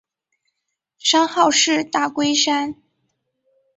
[0.97, 2.73] 山号是大龟山。